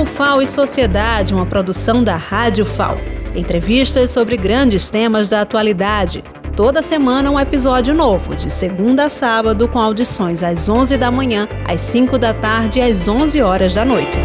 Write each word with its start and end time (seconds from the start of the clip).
O 0.00 0.06
FAO 0.06 0.40
e 0.40 0.46
Sociedade, 0.46 1.34
uma 1.34 1.44
produção 1.44 2.02
da 2.02 2.16
Rádio 2.16 2.64
FAO. 2.64 2.96
Entrevistas 3.36 4.10
sobre 4.10 4.34
grandes 4.34 4.88
temas 4.88 5.28
da 5.28 5.42
atualidade. 5.42 6.24
Toda 6.56 6.80
semana 6.80 7.30
um 7.30 7.38
episódio 7.38 7.94
novo, 7.94 8.34
de 8.34 8.50
segunda 8.50 9.04
a 9.04 9.08
sábado, 9.10 9.68
com 9.68 9.78
audições 9.78 10.42
às 10.42 10.70
11 10.70 10.96
da 10.96 11.10
manhã, 11.10 11.46
às 11.68 11.82
5 11.82 12.16
da 12.16 12.32
tarde 12.32 12.78
e 12.78 12.82
às 12.82 13.06
11 13.08 13.42
horas 13.42 13.74
da 13.74 13.84
noite. 13.84 14.16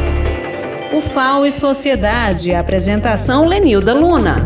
O 0.93 1.01
FAO 1.01 1.45
e 1.45 1.51
Sociedade, 1.51 2.55
apresentação 2.55 3.45
Lenilda 3.45 3.93
Luna. 3.93 4.45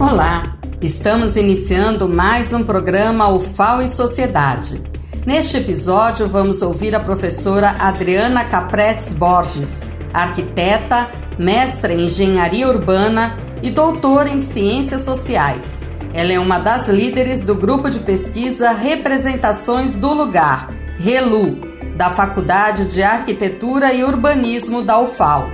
Olá, 0.00 0.58
estamos 0.82 1.36
iniciando 1.36 2.08
mais 2.08 2.52
um 2.52 2.64
programa 2.64 3.28
O 3.28 3.38
FAO 3.38 3.82
e 3.82 3.88
Sociedade. 3.88 4.82
Neste 5.28 5.58
episódio, 5.58 6.26
vamos 6.26 6.62
ouvir 6.62 6.94
a 6.94 7.00
professora 7.00 7.76
Adriana 7.80 8.46
Capretes 8.46 9.12
Borges, 9.12 9.82
arquiteta, 10.10 11.06
mestra 11.38 11.92
em 11.92 12.06
engenharia 12.06 12.66
urbana 12.66 13.36
e 13.62 13.68
doutora 13.68 14.30
em 14.30 14.40
ciências 14.40 15.02
sociais. 15.02 15.82
Ela 16.14 16.32
é 16.32 16.40
uma 16.40 16.58
das 16.58 16.88
líderes 16.88 17.42
do 17.42 17.54
grupo 17.54 17.90
de 17.90 17.98
pesquisa 17.98 18.70
Representações 18.70 19.94
do 19.94 20.14
Lugar, 20.14 20.70
RELU, 20.98 21.60
da 21.94 22.08
Faculdade 22.08 22.86
de 22.86 23.02
Arquitetura 23.02 23.92
e 23.92 24.02
Urbanismo 24.02 24.80
da 24.80 24.98
UFAL. 24.98 25.50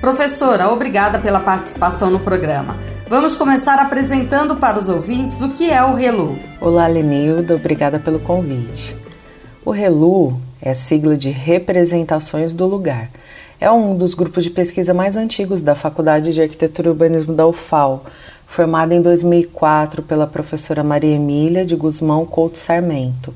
Professora, 0.00 0.68
obrigada 0.68 1.20
pela 1.20 1.38
participação 1.38 2.10
no 2.10 2.18
programa. 2.18 2.76
Vamos 3.08 3.36
começar 3.36 3.78
apresentando 3.78 4.56
para 4.56 4.80
os 4.80 4.88
ouvintes 4.88 5.40
o 5.42 5.50
que 5.50 5.70
é 5.70 5.80
o 5.84 5.94
RELU. 5.94 6.36
Olá, 6.60 6.88
Lenilda, 6.88 7.54
obrigada 7.54 8.00
pelo 8.00 8.18
convite. 8.18 9.00
O 9.64 9.70
RELU 9.70 10.40
é 10.60 10.74
sigla 10.74 11.16
de 11.16 11.30
Representações 11.30 12.52
do 12.52 12.66
Lugar. 12.66 13.08
É 13.60 13.70
um 13.70 13.96
dos 13.96 14.12
grupos 14.12 14.42
de 14.42 14.50
pesquisa 14.50 14.92
mais 14.92 15.16
antigos 15.16 15.62
da 15.62 15.76
Faculdade 15.76 16.32
de 16.32 16.42
Arquitetura 16.42 16.88
e 16.88 16.90
Urbanismo 16.90 17.32
da 17.32 17.46
UFAL, 17.46 18.02
formada 18.44 18.92
em 18.92 19.00
2004 19.00 20.02
pela 20.02 20.26
professora 20.26 20.82
Maria 20.82 21.14
Emília 21.14 21.64
de 21.64 21.76
Guzmão 21.76 22.26
Couto 22.26 22.58
Sarmento. 22.58 23.32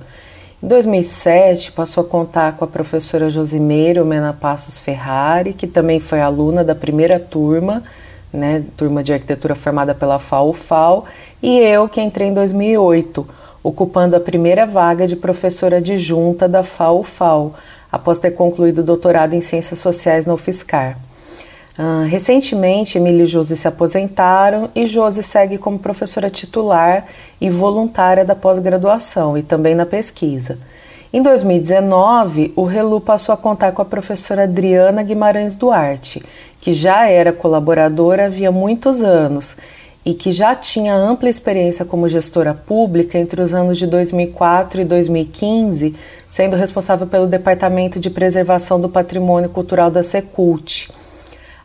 Em 0.60 0.66
2007, 0.66 1.70
passou 1.70 2.02
a 2.02 2.06
contar 2.08 2.56
com 2.56 2.64
a 2.64 2.68
professora 2.68 3.30
Josimeira 3.30 4.02
Mena 4.02 4.32
Passos 4.32 4.80
Ferrari, 4.80 5.52
que 5.52 5.68
também 5.68 6.00
foi 6.00 6.20
aluna 6.20 6.64
da 6.64 6.74
primeira 6.74 7.20
turma, 7.20 7.84
né, 8.32 8.64
turma 8.76 9.00
de 9.04 9.12
arquitetura 9.12 9.54
formada 9.54 9.94
pela 9.94 10.18
FAO-FAO, 10.18 11.04
e 11.40 11.56
eu, 11.60 11.88
que 11.88 12.00
entrei 12.00 12.26
em 12.26 12.34
2008, 12.34 13.24
ocupando 13.66 14.14
a 14.14 14.20
primeira 14.20 14.64
vaga 14.64 15.08
de 15.08 15.16
professora 15.16 15.78
adjunta 15.78 16.46
da 16.48 16.62
FAO-FAO, 16.62 17.52
após 17.90 18.20
ter 18.20 18.30
concluído 18.30 18.78
o 18.78 18.84
doutorado 18.84 19.34
em 19.34 19.40
Ciências 19.40 19.80
Sociais 19.80 20.24
na 20.24 20.34
UFSCar. 20.34 20.96
Uh, 21.76 22.06
recentemente, 22.06 22.96
Emília 22.96 23.24
e 23.24 23.26
Josi 23.26 23.56
se 23.56 23.66
aposentaram 23.66 24.70
e 24.72 24.86
Josi 24.86 25.20
segue 25.20 25.58
como 25.58 25.80
professora 25.80 26.30
titular 26.30 27.06
e 27.40 27.50
voluntária 27.50 28.24
da 28.24 28.36
pós-graduação 28.36 29.36
e 29.36 29.42
também 29.42 29.74
na 29.74 29.84
pesquisa. 29.84 30.58
Em 31.12 31.20
2019, 31.20 32.52
o 32.54 32.64
Relu 32.64 33.00
passou 33.00 33.32
a 33.32 33.36
contar 33.36 33.72
com 33.72 33.82
a 33.82 33.84
professora 33.84 34.44
Adriana 34.44 35.02
Guimarães 35.02 35.56
Duarte, 35.56 36.24
que 36.60 36.72
já 36.72 37.08
era 37.08 37.32
colaboradora 37.32 38.26
havia 38.26 38.52
muitos 38.52 39.02
anos 39.02 39.56
e 40.06 40.14
que 40.14 40.30
já 40.30 40.54
tinha 40.54 40.94
ampla 40.94 41.28
experiência 41.28 41.84
como 41.84 42.08
gestora 42.08 42.54
pública 42.54 43.18
entre 43.18 43.42
os 43.42 43.52
anos 43.52 43.76
de 43.76 43.88
2004 43.88 44.82
e 44.82 44.84
2015, 44.84 45.96
sendo 46.30 46.54
responsável 46.54 47.08
pelo 47.08 47.26
Departamento 47.26 47.98
de 47.98 48.08
Preservação 48.08 48.80
do 48.80 48.88
Patrimônio 48.88 49.50
Cultural 49.50 49.90
da 49.90 50.04
Secult. 50.04 50.92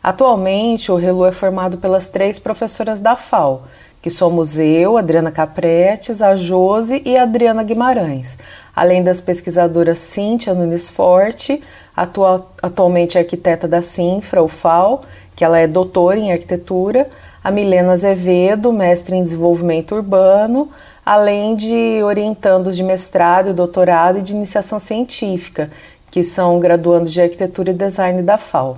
Atualmente, 0.02 0.90
o 0.90 0.96
Relu 0.96 1.24
é 1.24 1.30
formado 1.30 1.78
pelas 1.78 2.08
três 2.08 2.40
professoras 2.40 2.98
da 2.98 3.14
FAO, 3.14 3.62
que 4.02 4.10
somos 4.10 4.58
eu, 4.58 4.98
Adriana 4.98 5.30
Capretes, 5.30 6.20
a 6.20 6.34
Jose 6.34 7.00
e 7.04 7.16
a 7.16 7.22
Adriana 7.22 7.62
Guimarães, 7.62 8.38
além 8.74 9.04
das 9.04 9.20
pesquisadoras 9.20 10.00
Cíntia 10.00 10.52
Nunes 10.52 10.90
Forte, 10.90 11.62
atual, 11.96 12.50
atualmente 12.60 13.16
arquiteta 13.16 13.68
da 13.68 13.82
Sinfra, 13.82 14.46
FAO, 14.48 15.02
que 15.36 15.44
ela 15.44 15.60
é 15.60 15.68
doutora 15.68 16.18
em 16.18 16.32
arquitetura, 16.32 17.08
a 17.42 17.50
Milena 17.50 17.92
Azevedo, 17.92 18.72
mestre 18.72 19.16
em 19.16 19.22
desenvolvimento 19.22 19.94
urbano, 19.94 20.70
além 21.04 21.56
de 21.56 22.00
orientandos 22.04 22.76
de 22.76 22.82
mestrado, 22.82 23.52
doutorado 23.52 24.18
e 24.18 24.22
de 24.22 24.32
iniciação 24.32 24.78
científica, 24.78 25.70
que 26.10 26.22
são 26.22 26.60
graduandos 26.60 27.12
de 27.12 27.20
arquitetura 27.20 27.70
e 27.70 27.74
design 27.74 28.22
da 28.22 28.38
FAO. 28.38 28.76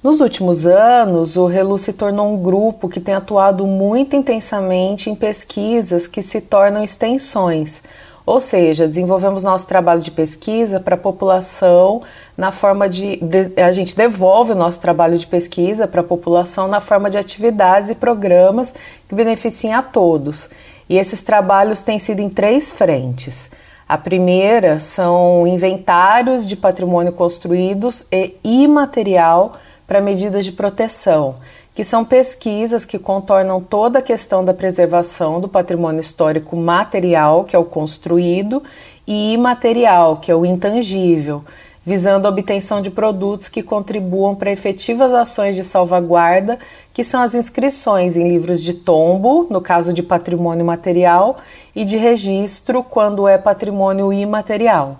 Nos 0.00 0.20
últimos 0.20 0.64
anos, 0.64 1.36
o 1.36 1.46
Relu 1.46 1.76
se 1.76 1.92
tornou 1.92 2.32
um 2.32 2.40
grupo 2.40 2.88
que 2.88 3.00
tem 3.00 3.16
atuado 3.16 3.66
muito 3.66 4.14
intensamente 4.14 5.10
em 5.10 5.14
pesquisas 5.16 6.06
que 6.06 6.22
se 6.22 6.40
tornam 6.40 6.84
extensões, 6.84 7.82
ou 8.28 8.40
seja, 8.40 8.86
desenvolvemos 8.86 9.42
nosso 9.42 9.66
trabalho 9.66 10.02
de 10.02 10.10
pesquisa 10.10 10.78
para 10.78 10.96
a 10.96 10.98
população 10.98 12.02
na 12.36 12.52
forma 12.52 12.86
de, 12.86 13.16
de, 13.16 13.58
A 13.58 13.72
gente 13.72 13.96
devolve 13.96 14.52
o 14.52 14.54
nosso 14.54 14.78
trabalho 14.80 15.16
de 15.16 15.26
pesquisa 15.26 15.88
para 15.88 16.02
a 16.02 16.04
população 16.04 16.68
na 16.68 16.78
forma 16.78 17.08
de 17.08 17.16
atividades 17.16 17.88
e 17.88 17.94
programas 17.94 18.74
que 19.08 19.14
beneficiem 19.14 19.72
a 19.72 19.82
todos. 19.82 20.50
E 20.90 20.98
esses 20.98 21.22
trabalhos 21.22 21.80
têm 21.80 21.98
sido 21.98 22.20
em 22.20 22.28
três 22.28 22.70
frentes. 22.70 23.50
A 23.88 23.96
primeira 23.96 24.78
são 24.78 25.46
inventários 25.46 26.46
de 26.46 26.54
patrimônio 26.54 27.14
construídos 27.14 28.04
e 28.12 28.36
imaterial 28.44 29.54
para 29.86 30.02
medidas 30.02 30.44
de 30.44 30.52
proteção 30.52 31.36
que 31.78 31.84
são 31.84 32.04
pesquisas 32.04 32.84
que 32.84 32.98
contornam 32.98 33.60
toda 33.60 34.00
a 34.00 34.02
questão 34.02 34.44
da 34.44 34.52
preservação 34.52 35.40
do 35.40 35.46
patrimônio 35.46 36.00
histórico 36.00 36.56
material, 36.56 37.44
que 37.44 37.54
é 37.54 37.58
o 37.58 37.64
construído, 37.64 38.64
e 39.06 39.32
imaterial, 39.32 40.16
que 40.16 40.28
é 40.28 40.34
o 40.34 40.44
intangível, 40.44 41.44
visando 41.84 42.26
a 42.26 42.30
obtenção 42.32 42.82
de 42.82 42.90
produtos 42.90 43.48
que 43.48 43.62
contribuam 43.62 44.34
para 44.34 44.50
efetivas 44.50 45.12
ações 45.12 45.54
de 45.54 45.62
salvaguarda, 45.62 46.58
que 46.92 47.04
são 47.04 47.22
as 47.22 47.32
inscrições 47.36 48.16
em 48.16 48.28
livros 48.28 48.60
de 48.60 48.74
tombo, 48.74 49.46
no 49.48 49.60
caso 49.60 49.92
de 49.92 50.02
patrimônio 50.02 50.66
material, 50.66 51.36
e 51.76 51.84
de 51.84 51.96
registro 51.96 52.82
quando 52.82 53.28
é 53.28 53.38
patrimônio 53.38 54.12
imaterial. 54.12 54.98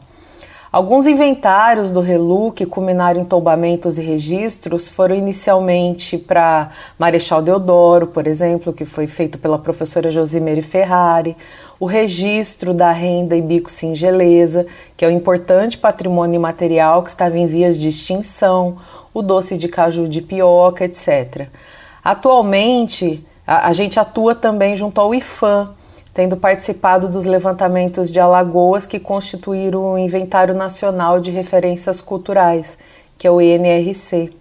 Alguns 0.78 1.08
inventários 1.08 1.90
do 1.90 1.98
Relu 1.98 2.52
que 2.52 2.64
culminaram 2.64 3.20
em 3.20 3.24
tombamentos 3.24 3.98
e 3.98 4.00
registros 4.00 4.88
foram 4.88 5.16
inicialmente 5.16 6.16
para 6.16 6.70
Marechal 6.96 7.42
Deodoro, 7.42 8.06
por 8.06 8.28
exemplo, 8.28 8.72
que 8.72 8.84
foi 8.84 9.08
feito 9.08 9.38
pela 9.38 9.58
professora 9.58 10.12
Josimere 10.12 10.62
Ferrari, 10.62 11.36
o 11.80 11.84
registro 11.84 12.72
da 12.72 12.92
renda 12.92 13.34
e 13.34 13.42
bico 13.42 13.68
singeleza, 13.68 14.68
que 14.96 15.04
é 15.04 15.08
um 15.08 15.10
importante 15.10 15.76
patrimônio 15.76 16.36
imaterial 16.36 17.02
que 17.02 17.10
estava 17.10 17.36
em 17.36 17.48
vias 17.48 17.76
de 17.76 17.88
extinção, 17.88 18.76
o 19.12 19.20
doce 19.20 19.58
de 19.58 19.66
caju 19.66 20.06
de 20.06 20.22
pioca, 20.22 20.84
etc. 20.84 21.48
Atualmente, 22.04 23.26
a, 23.44 23.66
a 23.66 23.72
gente 23.72 23.98
atua 23.98 24.32
também 24.32 24.76
junto 24.76 25.00
ao 25.00 25.12
IFAM, 25.12 25.70
tendo 26.18 26.36
participado 26.36 27.08
dos 27.08 27.26
levantamentos 27.26 28.10
de 28.10 28.18
Alagoas 28.18 28.84
que 28.84 28.98
constituíram 28.98 29.92
o 29.92 29.96
Inventário 29.96 30.52
Nacional 30.52 31.20
de 31.20 31.30
Referências 31.30 32.00
Culturais, 32.00 32.76
que 33.16 33.24
é 33.24 33.30
o 33.30 33.40
INRC. 33.40 34.32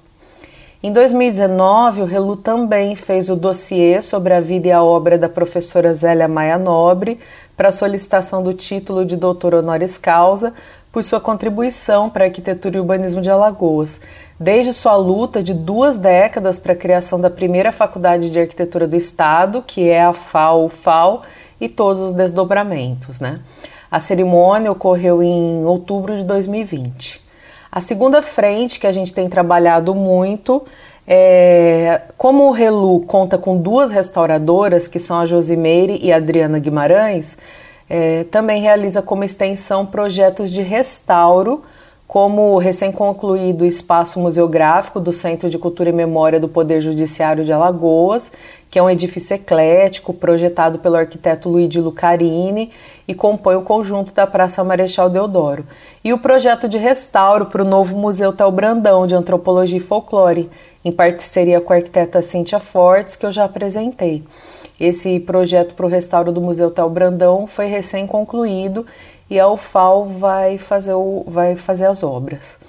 Em 0.81 0.91
2019, 0.91 2.01
o 2.01 2.05
Relu 2.05 2.35
também 2.35 2.95
fez 2.95 3.29
o 3.29 3.35
dossiê 3.35 4.01
sobre 4.01 4.33
a 4.33 4.41
vida 4.41 4.69
e 4.69 4.71
a 4.71 4.81
obra 4.81 5.19
da 5.19 5.29
professora 5.29 5.93
Zélia 5.93 6.27
Maia 6.27 6.57
Nobre 6.57 7.15
para 7.55 7.71
solicitação 7.71 8.41
do 8.41 8.55
título 8.55 9.05
de 9.05 9.15
doutor 9.15 9.53
honoris 9.53 9.99
causa 9.99 10.55
por 10.91 11.03
sua 11.03 11.19
contribuição 11.19 12.09
para 12.09 12.23
a 12.23 12.27
arquitetura 12.27 12.77
e 12.77 12.79
urbanismo 12.79 13.21
de 13.21 13.29
Alagoas, 13.29 14.01
desde 14.39 14.73
sua 14.73 14.95
luta 14.95 15.43
de 15.43 15.53
duas 15.53 15.97
décadas 15.97 16.57
para 16.57 16.73
a 16.73 16.75
criação 16.75 17.21
da 17.21 17.29
primeira 17.29 17.71
faculdade 17.71 18.31
de 18.31 18.39
arquitetura 18.39 18.87
do 18.87 18.95
estado, 18.95 19.61
que 19.61 19.87
é 19.87 20.01
a 20.01 20.11
FAO-FAO, 20.11 21.21
e 21.59 21.67
todos 21.67 22.01
os 22.01 22.13
desdobramentos. 22.13 23.19
Né? 23.19 23.39
A 23.89 23.99
cerimônia 23.99 24.71
ocorreu 24.71 25.21
em 25.23 25.63
outubro 25.65 26.15
de 26.15 26.23
2020. 26.23 27.21
A 27.71 27.81
segunda 27.81 28.21
frente 28.21 28.79
que 28.79 28.87
a 28.87 28.91
gente 28.91 29.13
tem 29.13 29.29
trabalhado 29.29 29.93
muito 29.93 30.63
é 31.07 32.01
como 32.17 32.49
o 32.49 32.51
Relu 32.51 32.99
conta 33.01 33.37
com 33.37 33.57
duas 33.57 33.91
restauradoras, 33.91 34.87
que 34.87 34.99
são 34.99 35.19
a 35.19 35.25
Josimeire 35.25 35.99
e 36.01 36.11
a 36.11 36.17
Adriana 36.17 36.59
Guimarães, 36.59 37.37
é, 37.89 38.25
também 38.25 38.61
realiza 38.61 39.01
como 39.01 39.23
extensão 39.23 39.85
projetos 39.85 40.51
de 40.51 40.61
restauro 40.61 41.63
como 42.07 42.53
o 42.53 42.57
recém-concluído 42.57 43.65
espaço 43.65 44.17
museográfico 44.17 44.97
do 44.97 45.11
Centro 45.11 45.49
de 45.49 45.57
Cultura 45.57 45.89
e 45.89 45.93
Memória 45.93 46.39
do 46.39 46.47
Poder 46.47 46.79
Judiciário 46.79 47.43
de 47.43 47.51
Alagoas, 47.51 48.31
que 48.71 48.79
é 48.79 48.83
um 48.83 48.89
edifício 48.89 49.35
eclético 49.35 50.13
projetado 50.13 50.79
pelo 50.79 50.95
arquiteto 50.95 51.49
Luigi 51.49 51.81
Lucarini 51.81 52.71
e 53.05 53.13
compõe 53.13 53.55
o 53.55 53.61
conjunto 53.61 54.13
da 54.13 54.25
Praça 54.25 54.63
Marechal 54.63 55.09
Deodoro, 55.09 55.65
e 56.01 56.13
o 56.13 56.17
projeto 56.17 56.69
de 56.69 56.77
restauro 56.77 57.47
para 57.47 57.61
o 57.61 57.67
novo 57.67 57.93
Museu 57.97 58.31
Tel 58.31 58.51
Brandão 58.51 59.05
de 59.05 59.13
Antropologia 59.13 59.77
e 59.77 59.81
Folclore, 59.81 60.49
em 60.85 60.91
parceria 60.93 61.59
com 61.59 61.73
a 61.73 61.75
arquiteta 61.75 62.21
Cíntia 62.21 62.59
Fortes, 62.59 63.17
que 63.17 63.25
eu 63.25 63.31
já 63.33 63.43
apresentei. 63.43 64.23
Esse 64.79 65.19
projeto 65.19 65.73
para 65.73 65.87
o 65.87 65.89
restauro 65.89 66.31
do 66.31 66.39
Museu 66.39 66.69
Tel 66.69 66.89
Brandão 66.89 67.47
foi 67.47 67.65
recém-concluído 67.65 68.85
e 69.29 69.39
a 69.39 69.47
UFAL 69.47 70.05
vai 70.05 70.57
fazer, 70.57 70.93
o, 70.93 71.23
vai 71.27 71.55
fazer 71.55 71.85
as 71.85 72.03
obras. 72.03 72.59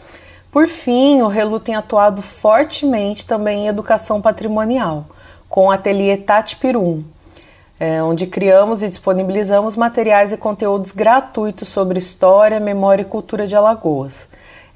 Por 0.50 0.66
fim, 0.66 1.20
o 1.22 1.28
Relu 1.28 1.60
tem 1.60 1.74
atuado 1.74 2.22
fortemente 2.22 3.26
também 3.26 3.64
em 3.64 3.68
educação 3.68 4.20
patrimonial, 4.20 5.06
com 5.48 5.66
o 5.66 5.70
ateliê 5.70 6.16
Tati 6.16 6.56
Pirum, 6.56 7.04
é, 7.78 8.02
onde 8.02 8.26
criamos 8.26 8.82
e 8.82 8.88
disponibilizamos 8.88 9.76
materiais 9.76 10.32
e 10.32 10.36
conteúdos 10.36 10.90
gratuitos 10.90 11.68
sobre 11.68 11.98
história, 11.98 12.58
memória 12.58 13.02
e 13.02 13.06
cultura 13.06 13.46
de 13.46 13.54
Alagoas. 13.54 14.28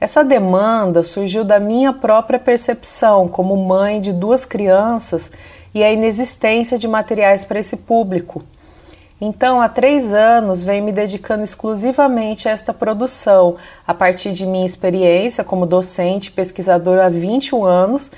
Essa 0.02 0.24
demanda 0.24 1.02
surgiu 1.02 1.44
da 1.44 1.60
minha 1.60 1.92
própria 1.92 2.38
percepção 2.38 3.28
como 3.28 3.56
mãe 3.56 4.00
de 4.00 4.12
duas 4.12 4.44
crianças 4.44 5.30
e 5.74 5.82
a 5.82 5.90
inexistência 5.90 6.78
de 6.78 6.86
materiais 6.86 7.44
para 7.44 7.60
esse 7.60 7.76
público. 7.76 8.42
Então, 9.24 9.60
há 9.60 9.68
três 9.68 10.12
anos, 10.12 10.62
venho 10.62 10.84
me 10.84 10.90
dedicando 10.90 11.44
exclusivamente 11.44 12.48
a 12.48 12.50
esta 12.50 12.74
produção, 12.74 13.54
a 13.86 13.94
partir 13.94 14.32
de 14.32 14.44
minha 14.44 14.66
experiência 14.66 15.44
como 15.44 15.64
docente 15.64 16.28
e 16.28 16.32
há 17.00 17.08
21 17.08 17.64
anos, 17.64 18.10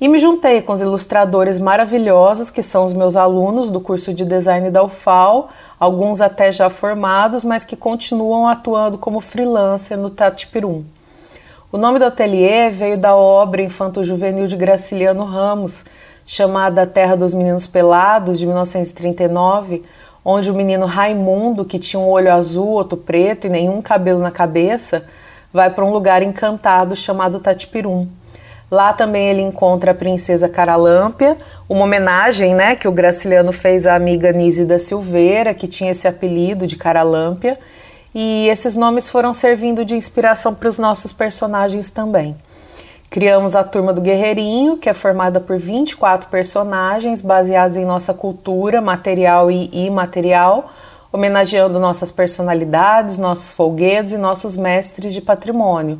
e 0.00 0.08
me 0.08 0.18
juntei 0.18 0.60
com 0.60 0.72
os 0.72 0.80
ilustradores 0.80 1.60
maravilhosos 1.60 2.50
que 2.50 2.60
são 2.60 2.82
os 2.82 2.92
meus 2.92 3.14
alunos 3.14 3.70
do 3.70 3.80
curso 3.80 4.12
de 4.12 4.24
design 4.24 4.68
da 4.68 4.82
UFAL, 4.82 5.48
alguns 5.78 6.20
até 6.20 6.50
já 6.50 6.68
formados, 6.68 7.44
mas 7.44 7.62
que 7.62 7.76
continuam 7.76 8.48
atuando 8.48 8.98
como 8.98 9.20
freelancer 9.20 9.96
no 9.96 10.10
Tatipirum. 10.10 10.82
O 11.70 11.78
nome 11.78 12.00
do 12.00 12.04
ateliê 12.04 12.68
veio 12.68 12.98
da 12.98 13.14
obra 13.14 13.62
infanto-juvenil 13.62 14.48
de 14.48 14.56
Graciliano 14.56 15.22
Ramos, 15.22 15.84
chamada 16.26 16.84
Terra 16.84 17.16
dos 17.16 17.32
Meninos 17.32 17.66
Pelados, 17.66 18.40
de 18.40 18.46
1939, 18.46 19.84
onde 20.30 20.50
o 20.50 20.54
menino 20.54 20.84
Raimundo, 20.84 21.64
que 21.64 21.78
tinha 21.78 21.98
um 21.98 22.06
olho 22.06 22.30
azul, 22.30 22.68
outro 22.68 22.98
preto 22.98 23.46
e 23.46 23.50
nenhum 23.50 23.80
cabelo 23.80 24.18
na 24.18 24.30
cabeça, 24.30 25.06
vai 25.50 25.70
para 25.70 25.82
um 25.82 25.90
lugar 25.90 26.22
encantado 26.22 26.94
chamado 26.94 27.40
Tatipirum. 27.40 28.06
Lá 28.70 28.92
também 28.92 29.30
ele 29.30 29.40
encontra 29.40 29.92
a 29.92 29.94
princesa 29.94 30.46
Caralâmpia, 30.46 31.34
uma 31.66 31.84
homenagem 31.84 32.54
né, 32.54 32.76
que 32.76 32.86
o 32.86 32.92
Graciliano 32.92 33.52
fez 33.52 33.86
à 33.86 33.94
amiga 33.94 34.30
Nise 34.30 34.66
da 34.66 34.78
Silveira, 34.78 35.54
que 35.54 35.66
tinha 35.66 35.92
esse 35.92 36.06
apelido 36.06 36.66
de 36.66 36.76
Caralâmpia, 36.76 37.58
e 38.14 38.48
esses 38.48 38.76
nomes 38.76 39.08
foram 39.08 39.32
servindo 39.32 39.82
de 39.82 39.94
inspiração 39.94 40.54
para 40.54 40.68
os 40.68 40.76
nossos 40.76 41.10
personagens 41.10 41.88
também. 41.88 42.36
Criamos 43.10 43.56
a 43.56 43.64
Turma 43.64 43.94
do 43.94 44.02
Guerreirinho, 44.02 44.76
que 44.76 44.86
é 44.86 44.92
formada 44.92 45.40
por 45.40 45.56
24 45.56 46.28
personagens 46.28 47.22
baseados 47.22 47.78
em 47.78 47.84
nossa 47.84 48.12
cultura 48.12 48.82
material 48.82 49.50
e 49.50 49.70
imaterial, 49.72 50.70
homenageando 51.10 51.80
nossas 51.80 52.12
personalidades, 52.12 53.18
nossos 53.18 53.54
folguedos 53.54 54.12
e 54.12 54.18
nossos 54.18 54.58
mestres 54.58 55.14
de 55.14 55.22
patrimônio. 55.22 55.98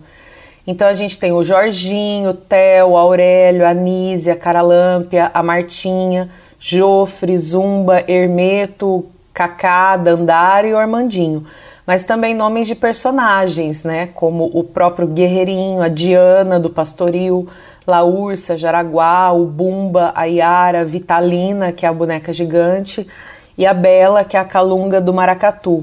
Então 0.66 0.86
a 0.86 0.92
gente 0.92 1.18
tem 1.18 1.32
o 1.32 1.42
Jorginho, 1.42 2.30
o 2.30 2.34
Theo, 2.34 2.88
o 2.88 2.96
Aurélio, 2.98 3.66
a 3.66 3.70
a 3.70 4.36
Caralâmpia, 4.36 5.30
a 5.32 5.42
Martinha, 5.42 6.28
Jofre, 6.60 7.38
Zumba, 7.38 8.02
Hermeto, 8.06 9.06
Cacá, 9.32 9.96
Dandara 9.96 10.66
e 10.66 10.74
o 10.74 10.78
Armandinho 10.78 11.46
mas 11.88 12.04
também 12.04 12.34
nomes 12.34 12.68
de 12.68 12.74
personagens, 12.74 13.82
né, 13.82 14.10
como 14.14 14.50
o 14.52 14.62
próprio 14.62 15.06
Guerreirinho, 15.06 15.80
a 15.80 15.88
Diana 15.88 16.60
do 16.60 16.68
Pastoril, 16.68 17.48
La 17.86 18.04
Ursa, 18.04 18.58
Jaraguá, 18.58 19.32
o 19.32 19.46
Bumba, 19.46 20.12
a 20.14 20.24
Yara, 20.24 20.84
Vitalina, 20.84 21.72
que 21.72 21.86
é 21.86 21.88
a 21.88 21.92
boneca 21.94 22.30
gigante, 22.30 23.08
e 23.56 23.64
a 23.64 23.72
Bela, 23.72 24.22
que 24.22 24.36
é 24.36 24.40
a 24.40 24.44
calunga 24.44 25.00
do 25.00 25.14
Maracatu. 25.14 25.82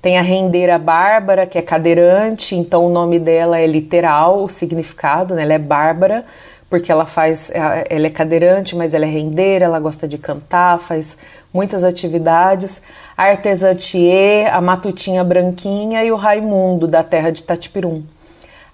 Tem 0.00 0.18
a 0.18 0.22
rendeira 0.22 0.78
Bárbara, 0.78 1.46
que 1.46 1.58
é 1.58 1.62
cadeirante, 1.62 2.56
então 2.56 2.86
o 2.86 2.88
nome 2.88 3.18
dela 3.18 3.58
é 3.58 3.66
literal, 3.66 4.44
o 4.44 4.48
significado, 4.48 5.34
né? 5.34 5.42
Ela 5.42 5.52
é 5.52 5.58
Bárbara, 5.58 6.24
porque 6.70 6.90
ela 6.90 7.04
faz, 7.04 7.52
ela 7.54 8.06
é 8.06 8.10
cadeirante, 8.10 8.74
mas 8.74 8.94
ela 8.94 9.04
é 9.04 9.08
rendeira, 9.08 9.66
ela 9.66 9.78
gosta 9.78 10.08
de 10.08 10.16
cantar, 10.16 10.78
faz 10.80 11.18
muitas 11.54 11.84
atividades. 11.84 12.82
A 13.16 13.22
artesã 13.22 13.72
Thier, 13.74 14.52
a 14.52 14.60
Matutinha 14.60 15.22
Branquinha 15.22 16.04
e 16.04 16.10
o 16.10 16.16
Raimundo, 16.16 16.88
da 16.88 17.04
terra 17.04 17.30
de 17.30 17.44
Tatipirum. 17.44 18.02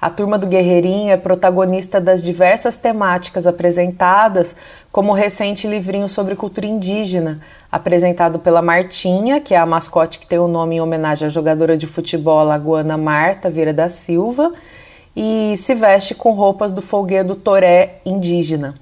A 0.00 0.08
turma 0.08 0.38
do 0.38 0.46
Guerreirinho 0.46 1.12
é 1.12 1.16
protagonista 1.18 2.00
das 2.00 2.22
diversas 2.22 2.78
temáticas 2.78 3.46
apresentadas, 3.46 4.56
como 4.90 5.12
o 5.12 5.14
recente 5.14 5.66
livrinho 5.66 6.08
sobre 6.08 6.34
cultura 6.34 6.66
indígena, 6.66 7.38
apresentado 7.70 8.38
pela 8.38 8.62
Martinha, 8.62 9.42
que 9.42 9.54
é 9.54 9.58
a 9.58 9.66
mascote 9.66 10.18
que 10.18 10.26
tem 10.26 10.38
o 10.38 10.48
nome 10.48 10.76
em 10.76 10.80
homenagem 10.80 11.26
à 11.26 11.30
jogadora 11.30 11.76
de 11.76 11.86
futebol 11.86 12.42
lagoana 12.42 12.96
Marta 12.96 13.50
Vieira 13.50 13.74
da 13.74 13.90
Silva, 13.90 14.52
e 15.14 15.54
se 15.58 15.74
veste 15.74 16.14
com 16.14 16.32
roupas 16.32 16.72
do 16.72 16.80
folguedo 16.80 17.34
toré 17.34 17.96
indígena. 18.06 18.74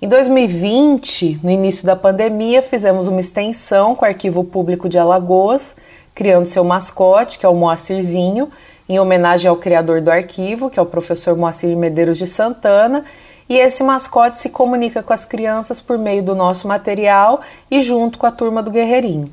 Em 0.00 0.06
2020, 0.06 1.40
no 1.42 1.50
início 1.50 1.84
da 1.84 1.96
pandemia, 1.96 2.62
fizemos 2.62 3.08
uma 3.08 3.18
extensão 3.18 3.96
com 3.96 4.04
o 4.04 4.08
Arquivo 4.08 4.44
Público 4.44 4.88
de 4.88 4.96
Alagoas, 4.96 5.74
criando 6.14 6.46
seu 6.46 6.62
mascote, 6.62 7.36
que 7.36 7.44
é 7.44 7.48
o 7.48 7.54
Moacirzinho, 7.54 8.48
em 8.88 9.00
homenagem 9.00 9.50
ao 9.50 9.56
criador 9.56 10.00
do 10.00 10.08
arquivo, 10.08 10.70
que 10.70 10.78
é 10.78 10.82
o 10.82 10.86
professor 10.86 11.36
Moacir 11.36 11.76
Medeiros 11.76 12.16
de 12.16 12.28
Santana, 12.28 13.04
e 13.48 13.58
esse 13.58 13.82
mascote 13.82 14.38
se 14.38 14.50
comunica 14.50 15.02
com 15.02 15.12
as 15.12 15.24
crianças 15.24 15.80
por 15.80 15.98
meio 15.98 16.22
do 16.22 16.32
nosso 16.32 16.68
material 16.68 17.40
e 17.68 17.82
junto 17.82 18.18
com 18.18 18.26
a 18.26 18.30
turma 18.30 18.62
do 18.62 18.70
Guerreirinho. 18.70 19.32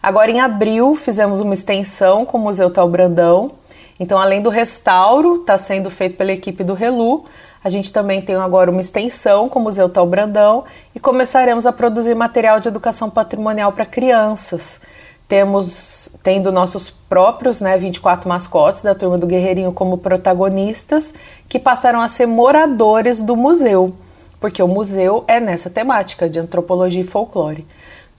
Agora, 0.00 0.30
em 0.30 0.38
abril, 0.38 0.94
fizemos 0.94 1.40
uma 1.40 1.52
extensão 1.52 2.24
com 2.24 2.38
o 2.38 2.40
Museu 2.40 2.70
Tal 2.70 2.88
Brandão. 2.88 3.50
Então, 3.98 4.20
além 4.20 4.40
do 4.40 4.50
restauro, 4.50 5.40
está 5.40 5.58
sendo 5.58 5.90
feito 5.90 6.16
pela 6.16 6.30
equipe 6.30 6.62
do 6.62 6.74
Relu, 6.74 7.24
a 7.66 7.68
gente 7.68 7.92
também 7.92 8.22
tem 8.22 8.36
agora 8.36 8.70
uma 8.70 8.80
extensão 8.80 9.48
com 9.48 9.58
o 9.58 9.62
Museu 9.62 9.88
Tal 9.88 10.06
Brandão 10.06 10.62
e 10.94 11.00
começaremos 11.00 11.66
a 11.66 11.72
produzir 11.72 12.14
material 12.14 12.60
de 12.60 12.68
educação 12.68 13.10
patrimonial 13.10 13.72
para 13.72 13.84
crianças. 13.84 14.80
Temos 15.26 16.10
tendo 16.22 16.52
nossos 16.52 16.88
próprios 16.88 17.60
né, 17.60 17.76
24 17.76 18.28
mascotes 18.28 18.82
da 18.82 18.94
Turma 18.94 19.18
do 19.18 19.26
Guerreirinho 19.26 19.72
como 19.72 19.98
protagonistas, 19.98 21.12
que 21.48 21.58
passaram 21.58 22.00
a 22.00 22.06
ser 22.06 22.26
moradores 22.26 23.20
do 23.20 23.34
museu, 23.34 23.92
porque 24.38 24.62
o 24.62 24.68
museu 24.68 25.24
é 25.26 25.40
nessa 25.40 25.68
temática 25.68 26.30
de 26.30 26.38
antropologia 26.38 27.00
e 27.00 27.04
folclore. 27.04 27.66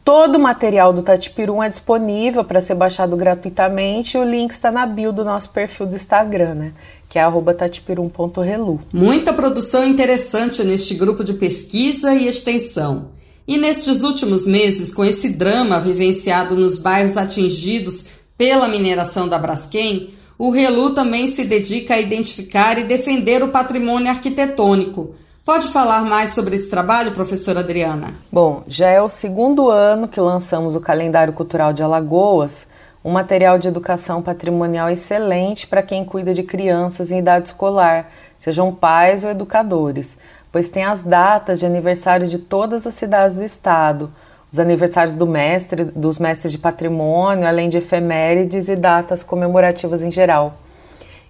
Todo 0.07 0.37
o 0.37 0.39
material 0.39 0.93
do 0.93 1.03
Tatipirum 1.03 1.61
é 1.61 1.67
disponível 1.67 2.41
para 2.41 2.61
ser 2.61 2.75
baixado 2.75 3.17
gratuitamente 3.17 4.15
e 4.15 4.17
o 4.17 4.23
link 4.23 4.51
está 4.51 4.71
na 4.71 4.85
bio 4.85 5.11
do 5.11 5.25
nosso 5.25 5.49
perfil 5.49 5.85
do 5.85 5.97
Instagram, 5.97 6.55
né? 6.55 6.73
que 7.09 7.19
é 7.19 7.23
tatipirum.relu. 7.53 8.79
Muita 8.93 9.33
produção 9.33 9.85
interessante 9.85 10.63
neste 10.63 10.93
grupo 10.93 11.25
de 11.25 11.33
pesquisa 11.33 12.13
e 12.13 12.25
extensão. 12.25 13.09
E 13.45 13.57
nestes 13.57 14.01
últimos 14.01 14.47
meses, 14.47 14.93
com 14.93 15.03
esse 15.03 15.27
drama 15.27 15.77
vivenciado 15.77 16.55
nos 16.55 16.79
bairros 16.79 17.17
atingidos 17.17 18.05
pela 18.37 18.69
mineração 18.69 19.27
da 19.27 19.37
Braskem, 19.37 20.11
o 20.37 20.51
Relu 20.51 20.91
também 20.91 21.27
se 21.27 21.43
dedica 21.43 21.95
a 21.95 21.99
identificar 21.99 22.79
e 22.79 22.85
defender 22.85 23.43
o 23.43 23.49
patrimônio 23.49 24.09
arquitetônico. 24.09 25.15
Pode 25.47 25.69
falar 25.69 26.01
mais 26.01 26.31
sobre 26.31 26.57
esse 26.57 26.69
trabalho, 26.69 27.13
professora 27.13 27.61
Adriana? 27.61 28.13
Bom, 28.29 28.63
já 28.67 28.89
é 28.89 29.01
o 29.01 29.07
segundo 29.07 29.69
ano 29.69 30.05
que 30.05 30.19
lançamos 30.19 30.75
o 30.75 30.81
Calendário 30.81 31.31
Cultural 31.31 31.71
de 31.71 31.81
Alagoas, 31.81 32.67
um 33.01 33.11
material 33.11 33.57
de 33.57 33.69
educação 33.69 34.21
patrimonial 34.21 34.89
excelente 34.89 35.65
para 35.65 35.81
quem 35.81 36.03
cuida 36.03 36.33
de 36.33 36.43
crianças 36.43 37.11
em 37.11 37.19
idade 37.19 37.47
escolar, 37.47 38.11
sejam 38.37 38.75
pais 38.75 39.23
ou 39.23 39.29
educadores, 39.29 40.17
pois 40.51 40.67
tem 40.67 40.83
as 40.83 41.01
datas 41.01 41.59
de 41.59 41.65
aniversário 41.65 42.27
de 42.27 42.39
todas 42.39 42.85
as 42.85 42.95
cidades 42.95 43.37
do 43.37 43.43
estado, 43.45 44.11
os 44.51 44.59
aniversários 44.59 45.15
do 45.15 45.25
mestre, 45.25 45.85
dos 45.85 46.19
mestres 46.19 46.51
de 46.51 46.57
patrimônio, 46.57 47.47
além 47.47 47.69
de 47.69 47.77
efemérides 47.77 48.67
e 48.67 48.75
datas 48.75 49.23
comemorativas 49.23 50.03
em 50.03 50.11
geral. 50.11 50.55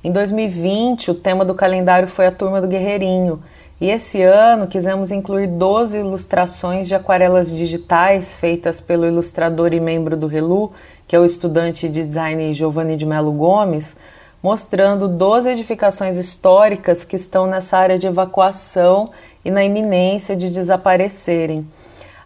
Em 0.03 0.11
2020, 0.11 1.11
o 1.11 1.13
tema 1.13 1.45
do 1.45 1.53
calendário 1.53 2.07
foi 2.07 2.25
a 2.25 2.31
Turma 2.31 2.59
do 2.59 2.67
Guerreirinho, 2.67 3.43
e 3.79 3.89
esse 3.89 4.23
ano 4.23 4.67
quisemos 4.67 5.11
incluir 5.11 5.47
12 5.47 5.99
ilustrações 5.99 6.87
de 6.87 6.95
aquarelas 6.95 7.55
digitais 7.55 8.33
feitas 8.33 8.81
pelo 8.81 9.05
ilustrador 9.05 9.71
e 9.73 9.79
membro 9.79 10.17
do 10.17 10.25
Relu, 10.25 10.71
que 11.07 11.15
é 11.15 11.19
o 11.19 11.25
estudante 11.25 11.87
de 11.87 12.03
design 12.03 12.53
Giovanni 12.55 12.95
de 12.95 13.05
Melo 13.05 13.31
Gomes, 13.31 13.95
mostrando 14.41 15.07
12 15.07 15.49
edificações 15.49 16.17
históricas 16.17 17.03
que 17.03 17.15
estão 17.15 17.45
nessa 17.45 17.77
área 17.77 17.99
de 17.99 18.07
evacuação 18.07 19.11
e 19.45 19.51
na 19.51 19.63
iminência 19.63 20.35
de 20.35 20.49
desaparecerem. 20.49 21.67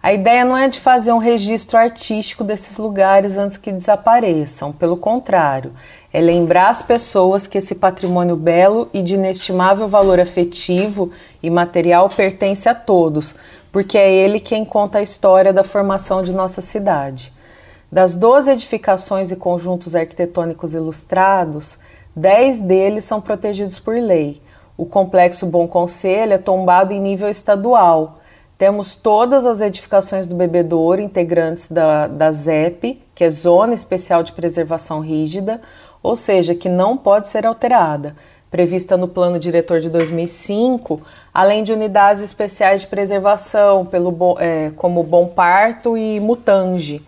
A 0.03 0.11
ideia 0.11 0.43
não 0.43 0.57
é 0.57 0.67
de 0.67 0.79
fazer 0.79 1.11
um 1.11 1.19
registro 1.19 1.77
artístico 1.77 2.43
desses 2.43 2.77
lugares 2.77 3.37
antes 3.37 3.55
que 3.55 3.71
desapareçam, 3.71 4.71
pelo 4.71 4.97
contrário, 4.97 5.73
é 6.13 6.19
lembrar 6.19 6.69
as 6.69 6.81
pessoas 6.81 7.47
que 7.47 7.57
esse 7.57 7.75
patrimônio 7.75 8.35
belo 8.35 8.87
e 8.93 9.01
de 9.01 9.15
inestimável 9.15 9.87
valor 9.87 10.19
afetivo 10.19 11.11
e 11.41 11.49
material 11.49 12.09
pertence 12.09 12.67
a 12.67 12.75
todos, 12.75 13.35
porque 13.71 13.97
é 13.97 14.11
ele 14.11 14.39
quem 14.39 14.65
conta 14.65 14.99
a 14.99 15.03
história 15.03 15.53
da 15.53 15.63
formação 15.63 16.21
de 16.21 16.33
nossa 16.33 16.61
cidade. 16.61 17.31
Das 17.91 18.15
12 18.15 18.51
edificações 18.51 19.31
e 19.31 19.35
conjuntos 19.35 19.95
arquitetônicos 19.95 20.73
ilustrados, 20.73 21.77
10 22.15 22.61
deles 22.61 23.05
são 23.05 23.21
protegidos 23.21 23.79
por 23.79 23.95
lei. 23.95 24.41
O 24.77 24.85
complexo 24.85 25.45
Bom 25.45 25.67
Conselho 25.67 26.33
é 26.33 26.37
tombado 26.37 26.93
em 26.93 26.99
nível 26.99 27.29
estadual. 27.29 28.17
Temos 28.57 28.95
todas 28.95 29.45
as 29.45 29.59
edificações 29.59 30.27
do 30.27 30.35
Bebedouro, 30.35 31.01
integrantes 31.01 31.71
da, 31.71 32.07
da 32.07 32.31
ZEP, 32.31 33.01
que 33.15 33.23
é 33.23 33.29
Zona 33.29 33.73
Especial 33.73 34.23
de 34.23 34.31
Preservação 34.33 34.99
Rígida, 34.99 35.61
ou 36.01 36.15
seja, 36.15 36.55
que 36.55 36.69
não 36.69 36.97
pode 36.97 37.27
ser 37.27 37.45
alterada, 37.45 38.15
prevista 38.49 38.97
no 38.97 39.07
Plano 39.07 39.39
Diretor 39.39 39.79
de 39.79 39.89
2005, 39.89 41.01
além 41.33 41.63
de 41.63 41.71
unidades 41.71 42.23
especiais 42.23 42.81
de 42.81 42.87
preservação, 42.87 43.85
pelo, 43.85 44.37
é, 44.39 44.71
como 44.75 45.03
Bom 45.03 45.27
Parto 45.27 45.97
e 45.97 46.19
Mutange, 46.19 47.01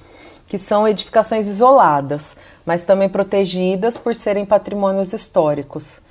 que 0.47 0.57
são 0.57 0.87
edificações 0.87 1.47
isoladas, 1.47 2.37
mas 2.65 2.83
também 2.83 3.09
protegidas 3.09 3.97
por 3.97 4.15
serem 4.15 4.45
patrimônios 4.45 5.11
históricos. 5.11 6.01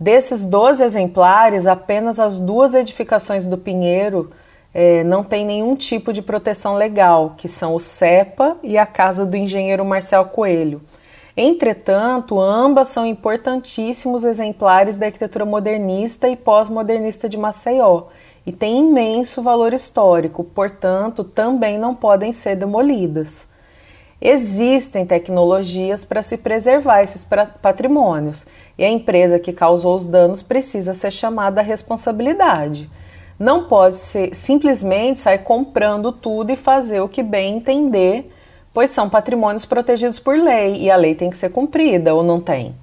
Desses 0.00 0.44
12 0.44 0.82
exemplares, 0.84 1.66
apenas 1.66 2.20
as 2.20 2.38
duas 2.38 2.72
edificações 2.74 3.44
do 3.46 3.58
Pinheiro 3.58 4.30
é, 4.72 5.02
não 5.02 5.24
têm 5.24 5.44
nenhum 5.44 5.74
tipo 5.74 6.12
de 6.12 6.22
proteção 6.22 6.76
legal, 6.76 7.34
que 7.36 7.48
são 7.48 7.74
o 7.74 7.80
CEPA 7.80 8.56
e 8.62 8.78
a 8.78 8.86
Casa 8.86 9.26
do 9.26 9.36
Engenheiro 9.36 9.84
Marcel 9.84 10.26
Coelho. 10.26 10.80
Entretanto, 11.40 12.40
ambas 12.40 12.88
são 12.88 13.06
importantíssimos 13.06 14.24
exemplares 14.24 14.96
da 14.96 15.06
arquitetura 15.06 15.44
modernista 15.44 16.28
e 16.28 16.34
pós-modernista 16.34 17.28
de 17.28 17.38
Maceió 17.38 18.06
e 18.44 18.50
têm 18.50 18.88
imenso 18.88 19.40
valor 19.40 19.72
histórico, 19.72 20.42
portanto, 20.42 21.22
também 21.22 21.78
não 21.78 21.94
podem 21.94 22.32
ser 22.32 22.56
demolidas. 22.56 23.46
Existem 24.20 25.06
tecnologias 25.06 26.04
para 26.04 26.24
se 26.24 26.38
preservar 26.38 27.04
esses 27.04 27.24
patrimônios 27.62 28.44
e 28.76 28.84
a 28.84 28.90
empresa 28.90 29.38
que 29.38 29.52
causou 29.52 29.94
os 29.94 30.06
danos 30.06 30.42
precisa 30.42 30.92
ser 30.92 31.12
chamada 31.12 31.60
à 31.60 31.64
responsabilidade. 31.64 32.90
Não 33.38 33.68
pode 33.68 33.94
ser, 33.94 34.34
simplesmente 34.34 35.20
sair 35.20 35.44
comprando 35.44 36.10
tudo 36.10 36.50
e 36.50 36.56
fazer 36.56 37.00
o 37.00 37.08
que 37.08 37.22
bem 37.22 37.58
entender 37.58 38.28
pois 38.78 38.92
são 38.92 39.10
patrimônios 39.10 39.64
protegidos 39.64 40.20
por 40.20 40.38
lei 40.38 40.76
e 40.76 40.88
a 40.88 40.94
lei 40.94 41.12
tem 41.12 41.30
que 41.30 41.36
ser 41.36 41.50
cumprida 41.50 42.14
ou 42.14 42.22
não 42.22 42.40
tem? 42.40 42.76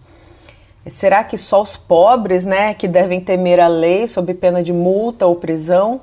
Será 0.87 1.23
que 1.23 1.37
só 1.37 1.61
os 1.61 1.77
pobres, 1.77 2.43
né, 2.43 2.73
que 2.73 2.85
devem 2.85 3.21
temer 3.21 3.61
a 3.61 3.69
lei 3.69 4.05
sob 4.05 4.33
pena 4.33 4.61
de 4.61 4.73
multa 4.73 5.25
ou 5.25 5.37
prisão? 5.37 6.01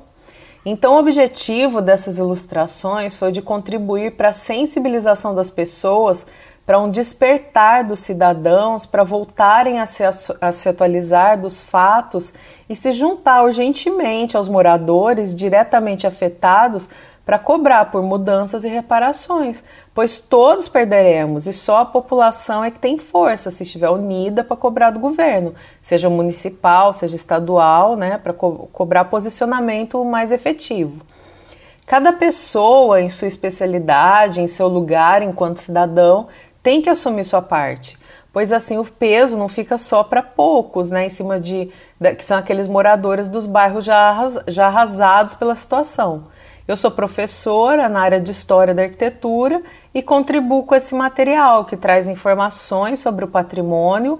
Então, 0.64 0.94
o 0.94 0.98
objetivo 0.98 1.82
dessas 1.82 2.16
ilustrações 2.16 3.14
foi 3.14 3.32
de 3.32 3.42
contribuir 3.42 4.12
para 4.12 4.30
a 4.30 4.32
sensibilização 4.32 5.34
das 5.34 5.50
pessoas, 5.50 6.26
para 6.64 6.80
um 6.80 6.90
despertar 6.90 7.84
dos 7.84 8.00
cidadãos, 8.00 8.86
para 8.86 9.02
voltarem 9.02 9.78
a 9.78 9.84
se, 9.84 10.04
a 10.40 10.52
se 10.52 10.68
atualizar 10.70 11.38
dos 11.38 11.60
fatos 11.62 12.32
e 12.66 12.74
se 12.74 12.92
juntar 12.92 13.42
urgentemente 13.42 14.38
aos 14.38 14.48
moradores 14.48 15.34
diretamente 15.34 16.06
afetados 16.06 16.88
para 17.24 17.38
cobrar 17.38 17.90
por 17.90 18.02
mudanças 18.02 18.64
e 18.64 18.68
reparações, 18.68 19.62
pois 19.94 20.20
todos 20.20 20.68
perderemos 20.68 21.46
e 21.46 21.52
só 21.52 21.78
a 21.78 21.84
população 21.84 22.64
é 22.64 22.70
que 22.70 22.80
tem 22.80 22.98
força 22.98 23.50
se 23.50 23.62
estiver 23.62 23.90
unida 23.90 24.42
para 24.42 24.56
cobrar 24.56 24.90
do 24.90 24.98
governo, 24.98 25.54
seja 25.80 26.10
municipal, 26.10 26.92
seja 26.92 27.14
estadual, 27.14 27.94
né, 27.96 28.18
para 28.18 28.32
co 28.32 28.68
cobrar 28.72 29.04
posicionamento 29.04 30.04
mais 30.04 30.32
efetivo. 30.32 31.04
Cada 31.86 32.12
pessoa, 32.12 33.00
em 33.00 33.10
sua 33.10 33.28
especialidade, 33.28 34.40
em 34.40 34.48
seu 34.48 34.66
lugar 34.66 35.22
enquanto 35.22 35.58
cidadão, 35.58 36.26
tem 36.62 36.80
que 36.80 36.90
assumir 36.90 37.24
sua 37.24 37.42
parte, 37.42 37.98
pois 38.32 38.52
assim 38.52 38.78
o 38.78 38.84
peso 38.84 39.36
não 39.36 39.48
fica 39.48 39.78
só 39.78 40.02
para 40.02 40.22
poucos, 40.22 40.90
né, 40.90 41.06
em 41.06 41.10
cima 41.10 41.38
de 41.38 41.70
que 42.16 42.24
são 42.24 42.38
aqueles 42.38 42.66
moradores 42.66 43.28
dos 43.28 43.46
bairros 43.46 43.84
já, 43.84 43.96
arras, 43.96 44.40
já 44.48 44.66
arrasados 44.66 45.34
pela 45.34 45.54
situação. 45.54 46.24
Eu 46.72 46.76
sou 46.78 46.90
professora 46.90 47.86
na 47.86 48.00
área 48.00 48.18
de 48.18 48.30
História 48.30 48.72
da 48.72 48.84
Arquitetura 48.84 49.62
e 49.92 50.00
contribuo 50.00 50.64
com 50.64 50.74
esse 50.74 50.94
material 50.94 51.66
que 51.66 51.76
traz 51.76 52.08
informações 52.08 52.98
sobre 52.98 53.26
o 53.26 53.28
patrimônio, 53.28 54.18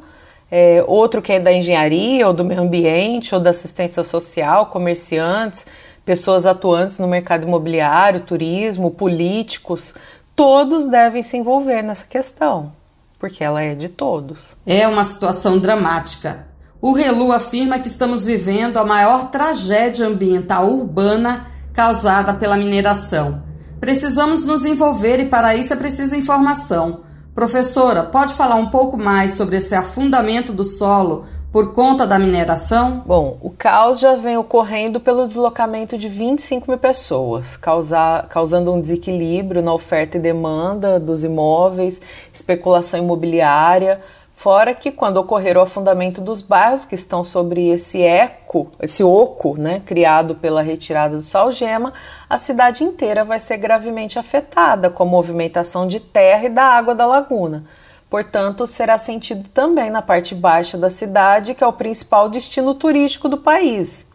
é, 0.50 0.84
outro 0.86 1.22
que 1.22 1.32
é 1.32 1.40
da 1.40 1.50
engenharia 1.50 2.26
ou 2.28 2.34
do 2.34 2.44
meio 2.44 2.60
ambiente 2.60 3.34
ou 3.34 3.40
da 3.40 3.48
assistência 3.48 4.04
social, 4.04 4.66
comerciantes, 4.66 5.66
pessoas 6.04 6.44
atuantes 6.44 6.98
no 6.98 7.06
mercado 7.06 7.44
imobiliário, 7.44 8.20
turismo, 8.20 8.90
políticos, 8.90 9.94
todos 10.36 10.86
devem 10.86 11.22
se 11.22 11.38
envolver 11.38 11.80
nessa 11.80 12.04
questão, 12.04 12.70
porque 13.18 13.42
ela 13.42 13.62
é 13.62 13.74
de 13.74 13.88
todos. 13.88 14.58
É 14.66 14.86
uma 14.86 15.04
situação 15.04 15.58
dramática. 15.58 16.46
O 16.82 16.92
Relu 16.92 17.32
afirma 17.32 17.78
que 17.78 17.88
estamos 17.88 18.26
vivendo 18.26 18.76
a 18.76 18.84
maior 18.84 19.30
tragédia 19.30 20.06
ambiental 20.06 20.68
urbana 20.68 21.50
causada 21.72 22.34
pela 22.34 22.56
mineração. 22.56 23.42
Precisamos 23.80 24.44
nos 24.44 24.64
envolver 24.64 25.18
e 25.18 25.26
para 25.26 25.54
isso 25.56 25.72
é 25.72 25.76
preciso 25.76 26.14
informação. 26.14 27.00
Professora, 27.34 28.04
pode 28.04 28.34
falar 28.34 28.56
um 28.56 28.68
pouco 28.68 28.96
mais 28.96 29.32
sobre 29.32 29.56
esse 29.56 29.74
afundamento 29.74 30.52
do 30.52 30.62
solo 30.62 31.24
por 31.50 31.72
conta 31.74 32.06
da 32.06 32.18
mineração? 32.18 33.02
Bom, 33.06 33.38
o 33.42 33.50
caos 33.50 34.00
já 34.00 34.14
vem 34.14 34.36
ocorrendo 34.36 35.00
pelo 35.00 35.26
deslocamento 35.26 35.98
de 35.98 36.08
25 36.08 36.70
mil 36.70 36.78
pessoas, 36.78 37.56
causar, 37.56 38.26
causando 38.28 38.72
um 38.72 38.80
desequilíbrio 38.80 39.62
na 39.62 39.72
oferta 39.72 40.16
e 40.16 40.20
demanda 40.20 41.00
dos 41.00 41.24
imóveis, 41.24 42.00
especulação 42.32 43.00
imobiliária 43.00 44.00
Fora 44.42 44.74
que 44.74 44.90
quando 44.90 45.18
ocorrer 45.18 45.56
o 45.56 45.60
afundamento 45.60 46.20
dos 46.20 46.42
bairros 46.42 46.84
que 46.84 46.96
estão 46.96 47.22
sobre 47.22 47.68
esse 47.68 48.02
eco, 48.02 48.72
esse 48.80 49.04
oco, 49.04 49.54
né, 49.56 49.80
criado 49.86 50.34
pela 50.34 50.62
retirada 50.62 51.14
do 51.14 51.22
salgema, 51.22 51.92
a 52.28 52.36
cidade 52.36 52.82
inteira 52.82 53.24
vai 53.24 53.38
ser 53.38 53.58
gravemente 53.58 54.18
afetada 54.18 54.90
com 54.90 55.04
a 55.04 55.06
movimentação 55.06 55.86
de 55.86 56.00
terra 56.00 56.46
e 56.46 56.48
da 56.48 56.64
água 56.64 56.92
da 56.92 57.06
laguna. 57.06 57.64
Portanto, 58.10 58.66
será 58.66 58.98
sentido 58.98 59.48
também 59.48 59.90
na 59.90 60.02
parte 60.02 60.34
baixa 60.34 60.76
da 60.76 60.90
cidade, 60.90 61.54
que 61.54 61.62
é 61.62 61.66
o 61.68 61.72
principal 61.72 62.28
destino 62.28 62.74
turístico 62.74 63.28
do 63.28 63.38
país. 63.38 64.10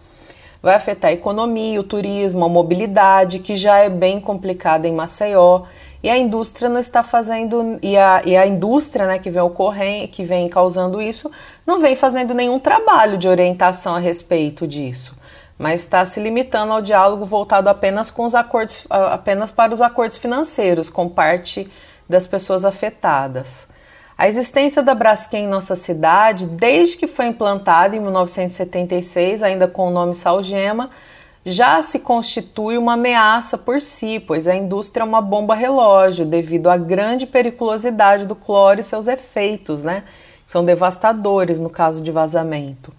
Vai 0.62 0.75
afetar 0.75 1.12
a 1.12 1.13
economia, 1.13 1.79
o 1.79 1.84
turismo, 1.84 2.43
a 2.43 2.50
mobilidade, 2.50 3.39
que 3.39 3.55
já 3.55 3.77
é 3.77 3.89
bem 3.89 4.19
complicada 4.19 4.89
em 4.89 4.93
Maceió 4.93 5.63
e 6.01 6.10
a 6.10 6.18
indústria 6.18 6.70
não 6.70 6.80
está 6.80 7.04
fazendo 7.04 7.80
e 7.82 7.98
a, 7.98 8.22
e 8.25 8.38
a 8.38 8.46
indústria 8.46 9.08
né, 9.08 9.20
que 9.20 9.30
vem 9.30 9.42
ocorrendo, 9.42 10.08
que 10.10 10.24
vem 10.24 10.48
causando 10.48 11.01
isso, 11.01 11.32
não 11.66 11.80
vem 11.80 11.96
fazendo 11.96 12.34
nenhum 12.34 12.60
trabalho 12.60 13.18
de 13.18 13.27
orientação 13.27 13.96
a 13.96 14.00
respeito 14.00 14.68
disso, 14.68 15.18
mas 15.58 15.82
está 15.82 16.06
se 16.06 16.20
limitando 16.20 16.74
ao 16.74 16.82
diálogo 16.82 17.25
voltado 17.25 17.70
apenas 17.70 18.12
com 18.12 18.25
os 18.25 18.36
acordos, 18.36 18.86
apenas 18.89 19.51
para 19.51 19.74
os 19.74 19.82
acordos 19.82 20.18
financeiros 20.18 20.89
com 20.89 21.10
parte 21.10 21.70
das 22.08 22.27
pessoas 22.27 22.63
afetadas. 22.63 23.68
A 24.18 24.27
existência 24.27 24.82
da 24.82 24.96
Braskem 24.96 25.44
em 25.44 25.48
nossa 25.48 25.75
cidade, 25.75 26.48
desde 26.48 26.98
que 26.98 27.06
foi 27.06 27.27
implantada 27.27 27.96
em 27.96 28.00
1976, 28.00 29.44
ainda 29.44 29.68
com 29.68 29.88
o 29.88 29.92
nome 29.92 30.16
Salgema, 30.16 30.89
já 31.50 31.82
se 31.82 32.00
constitui 32.00 32.77
uma 32.77 32.94
ameaça 32.94 33.58
por 33.58 33.82
si, 33.82 34.20
pois 34.20 34.50
a 34.50 34.56
indústria 34.56 35.01
é 35.01 35.06
uma 35.06 35.22
bomba 35.22 35.56
relógio 35.56 36.25
devido 36.25 36.70
à 36.70 36.75
grande 36.75 37.25
periculosidade 37.25 38.25
do 38.25 38.36
cloro 38.36 38.82
e 38.82 38.84
seus 38.84 39.08
efeitos, 39.08 39.82
né? 39.82 40.04
São 40.46 40.66
devastadores 40.66 41.58
no 41.58 41.70
caso 41.70 42.04
de 42.04 42.12
vazamento. 42.12 42.92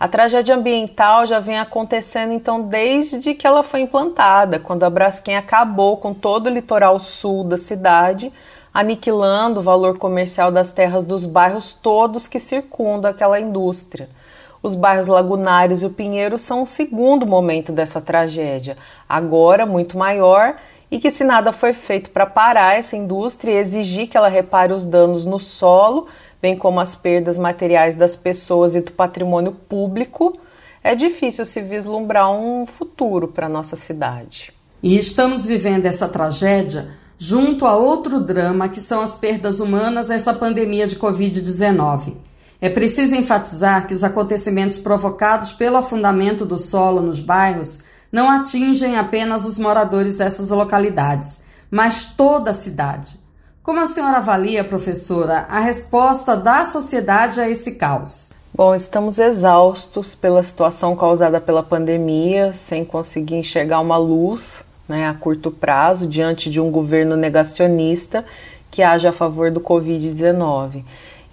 A 0.00 0.08
tragédia 0.08 0.54
ambiental 0.54 1.26
já 1.26 1.38
vem 1.40 1.58
acontecendo 1.58 2.32
então 2.32 2.62
desde 2.62 3.34
que 3.34 3.46
ela 3.46 3.62
foi 3.62 3.80
implantada, 3.80 4.58
quando 4.58 4.84
a 4.84 4.90
Braskem 4.90 5.36
acabou 5.36 5.98
com 5.98 6.14
todo 6.14 6.46
o 6.46 6.50
litoral 6.50 6.98
sul 6.98 7.44
da 7.44 7.58
cidade, 7.58 8.32
aniquilando 8.72 9.60
o 9.60 9.62
valor 9.62 9.98
comercial 9.98 10.50
das 10.50 10.70
terras 10.70 11.04
dos 11.04 11.26
bairros 11.26 11.74
todos 11.74 12.26
que 12.26 12.40
circundam 12.40 13.10
aquela 13.10 13.38
indústria. 13.38 14.08
Os 14.64 14.74
bairros 14.74 15.08
Lagunares 15.08 15.82
e 15.82 15.86
o 15.86 15.90
Pinheiro 15.90 16.38
são 16.38 16.62
o 16.62 16.66
segundo 16.66 17.26
momento 17.26 17.70
dessa 17.70 18.00
tragédia, 18.00 18.78
agora 19.06 19.66
muito 19.66 19.98
maior, 19.98 20.56
e 20.90 20.98
que, 20.98 21.10
se 21.10 21.22
nada 21.22 21.52
foi 21.52 21.74
feito 21.74 22.08
para 22.08 22.24
parar 22.24 22.74
essa 22.74 22.96
indústria 22.96 23.52
e 23.52 23.56
exigir 23.58 24.08
que 24.08 24.16
ela 24.16 24.26
repare 24.26 24.72
os 24.72 24.86
danos 24.86 25.26
no 25.26 25.38
solo, 25.38 26.06
bem 26.40 26.56
como 26.56 26.80
as 26.80 26.96
perdas 26.96 27.36
materiais 27.36 27.94
das 27.94 28.16
pessoas 28.16 28.74
e 28.74 28.80
do 28.80 28.90
patrimônio 28.92 29.52
público, 29.52 30.40
é 30.82 30.94
difícil 30.94 31.44
se 31.44 31.60
vislumbrar 31.60 32.32
um 32.32 32.64
futuro 32.64 33.28
para 33.28 33.50
nossa 33.50 33.76
cidade. 33.76 34.50
E 34.82 34.96
estamos 34.96 35.44
vivendo 35.44 35.84
essa 35.84 36.08
tragédia 36.08 36.88
junto 37.18 37.66
a 37.66 37.76
outro 37.76 38.18
drama 38.18 38.66
que 38.70 38.80
são 38.80 39.02
as 39.02 39.14
perdas 39.14 39.60
humanas 39.60 40.08
nessa 40.08 40.32
pandemia 40.32 40.86
de 40.86 40.96
Covid-19. 40.96 42.14
É 42.60 42.70
preciso 42.70 43.14
enfatizar 43.14 43.86
que 43.86 43.94
os 43.94 44.04
acontecimentos 44.04 44.78
provocados 44.78 45.52
pelo 45.52 45.76
afundamento 45.76 46.46
do 46.46 46.56
solo 46.56 47.00
nos 47.00 47.20
bairros 47.20 47.80
não 48.10 48.30
atingem 48.30 48.96
apenas 48.96 49.44
os 49.44 49.58
moradores 49.58 50.16
dessas 50.16 50.50
localidades, 50.50 51.42
mas 51.70 52.04
toda 52.04 52.52
a 52.52 52.54
cidade. 52.54 53.18
Como 53.62 53.80
a 53.80 53.86
senhora 53.86 54.18
avalia, 54.18 54.62
professora, 54.62 55.46
a 55.48 55.58
resposta 55.60 56.36
da 56.36 56.64
sociedade 56.64 57.40
a 57.40 57.48
esse 57.48 57.72
caos? 57.72 58.32
Bom, 58.54 58.74
estamos 58.74 59.18
exaustos 59.18 60.14
pela 60.14 60.42
situação 60.42 60.94
causada 60.94 61.40
pela 61.40 61.62
pandemia, 61.62 62.54
sem 62.54 62.84
conseguir 62.84 63.34
enxergar 63.34 63.80
uma 63.80 63.96
luz 63.96 64.64
né, 64.88 65.08
a 65.08 65.14
curto 65.14 65.50
prazo 65.50 66.06
diante 66.06 66.48
de 66.50 66.60
um 66.60 66.70
governo 66.70 67.16
negacionista 67.16 68.24
que 68.70 68.82
age 68.82 69.08
a 69.08 69.12
favor 69.12 69.50
do 69.50 69.60
Covid-19. 69.60 70.84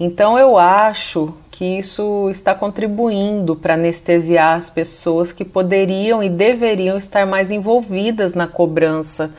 Então, 0.03 0.35
eu 0.35 0.57
acho 0.57 1.31
que 1.51 1.77
isso 1.77 2.27
está 2.31 2.55
contribuindo 2.55 3.55
para 3.55 3.75
anestesiar 3.75 4.57
as 4.57 4.67
pessoas 4.71 5.31
que 5.31 5.45
poderiam 5.45 6.23
e 6.23 6.27
deveriam 6.27 6.97
estar 6.97 7.27
mais 7.27 7.51
envolvidas 7.51 8.33
na 8.33 8.47
cobrança 8.47 9.31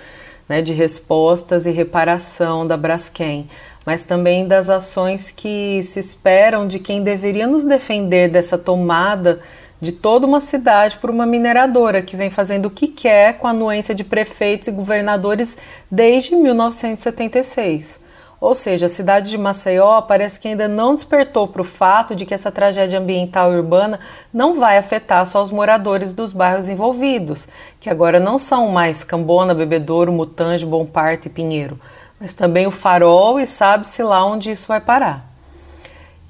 né, 0.48 0.62
de 0.62 0.72
respostas 0.72 1.66
e 1.66 1.72
reparação 1.72 2.64
da 2.64 2.76
Braskem 2.76 3.48
mas 3.84 4.04
também 4.04 4.46
das 4.46 4.70
ações 4.70 5.32
que 5.32 5.82
se 5.82 5.98
esperam 5.98 6.68
de 6.68 6.78
quem 6.78 7.02
deveria 7.02 7.48
nos 7.48 7.64
defender 7.64 8.28
dessa 8.28 8.56
tomada 8.56 9.40
de 9.80 9.90
toda 9.90 10.24
uma 10.24 10.40
cidade 10.40 10.98
por 10.98 11.10
uma 11.10 11.26
mineradora 11.26 12.02
que 12.02 12.16
vem 12.16 12.30
fazendo 12.30 12.66
o 12.66 12.70
que 12.70 12.86
quer 12.86 13.38
com 13.38 13.48
a 13.48 13.50
anuência 13.50 13.92
de 13.92 14.04
prefeitos 14.04 14.68
e 14.68 14.70
governadores 14.70 15.58
desde 15.90 16.36
1976. 16.36 18.11
Ou 18.42 18.56
seja, 18.56 18.86
a 18.86 18.88
cidade 18.88 19.30
de 19.30 19.38
Maceió 19.38 20.00
parece 20.00 20.40
que 20.40 20.48
ainda 20.48 20.66
não 20.66 20.96
despertou 20.96 21.46
para 21.46 21.62
o 21.62 21.64
fato 21.64 22.12
de 22.12 22.26
que 22.26 22.34
essa 22.34 22.50
tragédia 22.50 22.98
ambiental 22.98 23.52
e 23.52 23.56
urbana 23.56 24.00
não 24.32 24.54
vai 24.58 24.78
afetar 24.78 25.24
só 25.28 25.40
os 25.44 25.52
moradores 25.52 26.12
dos 26.12 26.32
bairros 26.32 26.68
envolvidos, 26.68 27.46
que 27.78 27.88
agora 27.88 28.18
não 28.18 28.38
são 28.38 28.66
mais 28.66 29.04
Cambona, 29.04 29.54
Bebedouro, 29.54 30.10
Mutange, 30.10 30.66
Bom 30.66 30.84
Parto 30.84 31.26
e 31.26 31.30
Pinheiro, 31.30 31.78
mas 32.18 32.34
também 32.34 32.66
o 32.66 32.72
farol 32.72 33.38
e 33.38 33.46
sabe-se 33.46 34.02
lá 34.02 34.26
onde 34.26 34.50
isso 34.50 34.66
vai 34.66 34.80
parar. 34.80 35.31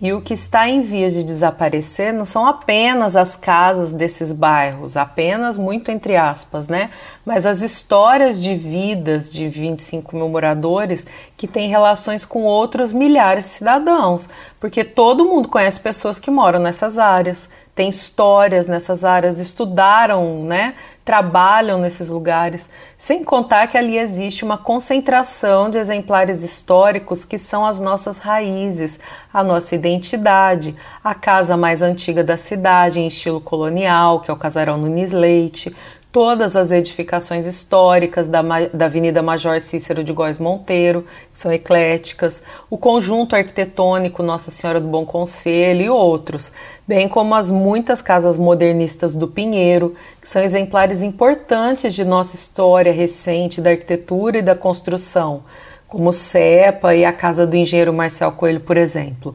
E 0.03 0.13
o 0.13 0.21
que 0.21 0.35
está 0.35 0.69
em 0.69 0.83
vias 0.83 1.13
de 1.13 1.23
desaparecer 1.23 2.13
não 2.13 2.25
são 2.25 2.45
apenas 2.45 3.15
as 3.15 3.37
casas 3.37 3.93
desses 3.93 4.33
bairros, 4.33 4.97
apenas 4.97 5.57
muito 5.57 5.93
entre 5.93 6.17
aspas, 6.17 6.67
né? 6.67 6.91
Mas 7.25 7.47
as 7.47 7.63
histórias 7.63 8.43
de 8.43 8.53
vidas 8.57 9.31
de 9.31 9.49
25 9.49 10.17
mil 10.17 10.29
moradores 10.29 11.07
que 11.37 11.47
têm 11.47 11.69
relações 11.69 12.25
com 12.25 12.43
outros 12.43 12.93
milhares 12.93 13.45
de 13.45 13.51
cidadãos, 13.53 14.29
porque 14.62 14.85
todo 14.85 15.25
mundo 15.25 15.49
conhece 15.49 15.81
pessoas 15.81 16.21
que 16.21 16.31
moram 16.31 16.61
nessas 16.61 16.97
áreas, 16.97 17.50
tem 17.75 17.88
histórias 17.88 18.69
nessas 18.69 19.04
áreas, 19.04 19.40
estudaram, 19.40 20.45
né? 20.45 20.76
Trabalham 21.04 21.81
nesses 21.81 22.11
lugares, 22.11 22.71
sem 22.97 23.25
contar 23.25 23.66
que 23.66 23.76
ali 23.76 23.99
existe 23.99 24.45
uma 24.45 24.57
concentração 24.57 25.69
de 25.69 25.78
exemplares 25.78 26.45
históricos 26.45 27.25
que 27.25 27.38
são 27.38 27.66
as 27.66 27.81
nossas 27.81 28.19
raízes, 28.19 29.00
a 29.35 29.42
nossa 29.42 29.75
identidade, 29.75 30.76
a 31.02 31.12
casa 31.12 31.57
mais 31.57 31.83
antiga 31.83 32.23
da 32.23 32.37
cidade 32.37 33.00
em 33.00 33.09
estilo 33.09 33.40
colonial, 33.40 34.21
que 34.21 34.31
é 34.31 34.33
o 34.33 34.37
Casarão 34.37 34.78
Nunes 34.78 35.11
Leite, 35.11 35.75
todas 36.12 36.54
as 36.57 36.71
edificações 36.71 37.47
históricas 37.47 38.28
da, 38.28 38.42
da 38.73 38.85
Avenida 38.85 39.23
Major 39.23 39.59
Cícero 39.62 40.04
de 40.04 40.12
Góes 40.12 40.38
Monteiro, 40.38 41.07
que 41.33 41.38
são 41.38 41.50
ecléticas, 41.50 42.42
o 42.69 42.76
conjunto 42.76 43.35
arquitetônico 43.35 44.23
Nossa 44.23 44.50
Senhora 44.50 44.78
do 44.78 44.87
Bom 44.87 45.07
Conselho 45.07 45.81
e 45.81 45.88
outros, 45.88 46.52
bem 46.87 47.09
como 47.09 47.35
as 47.35 47.49
muitas 47.49 48.02
casas 48.02 48.37
modernistas 48.37 49.14
do 49.14 49.26
Pinheiro, 49.26 49.97
que 50.21 50.28
são 50.28 50.42
exemplares 50.42 51.02
importantes 51.02 51.94
de 51.94 52.05
nossa 52.05 52.37
história 52.37 52.92
recente 52.92 53.62
da 53.62 53.70
arquitetura 53.70 54.38
e 54.38 54.42
da 54.42 54.55
construção, 54.55 55.44
como 55.88 56.12
CEPA 56.12 56.94
e 56.94 57.07
a 57.07 57.12
Casa 57.12 57.46
do 57.46 57.57
Engenheiro 57.57 57.92
Marcel 57.92 58.33
Coelho, 58.33 58.61
por 58.61 58.77
exemplo. 58.77 59.35